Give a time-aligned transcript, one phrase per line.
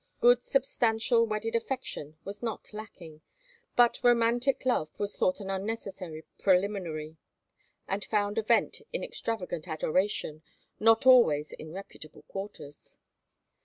[0.19, 3.21] Good substantial wedded affection was not lacking,
[3.75, 7.17] but romantic love was thought an unnecessary preliminary,
[7.87, 10.41] and found a vent in extravagant adoration,
[10.79, 12.97] not always in reputable quarters.